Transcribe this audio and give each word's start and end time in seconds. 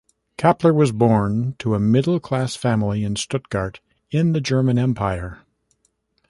Kappler 0.35 0.73
was 0.73 0.91
born 0.91 1.53
to 1.59 1.75
a 1.75 1.79
middle-class 1.79 2.55
family 2.55 3.03
in 3.03 3.15
Stuttgart 3.17 3.81
in 4.09 4.33
the 4.33 4.41
German 4.41 4.79
Empire. 4.79 5.41